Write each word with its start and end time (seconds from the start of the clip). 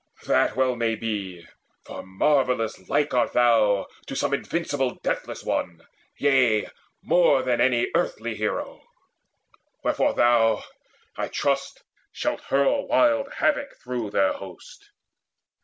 That 0.25 0.55
well 0.55 0.75
may 0.75 0.95
be, 0.95 1.45
for 1.85 2.01
marvellous 2.01 2.89
like 2.89 3.13
art 3.13 3.33
thou 3.33 3.85
To 4.07 4.15
some 4.15 4.33
invincible 4.33 4.95
Deathless 5.03 5.43
One, 5.43 5.83
yea, 6.17 6.69
more 7.03 7.43
Than 7.43 7.61
any 7.61 7.85
earthly 7.93 8.33
hero. 8.33 8.81
Wherefore 9.83 10.15
thou, 10.15 10.63
I 11.15 11.27
trust, 11.27 11.83
shalt 12.11 12.41
hurl 12.45 12.87
wild 12.87 13.31
havoc 13.33 13.79
through 13.83 14.09
their 14.09 14.33
host. 14.33 14.89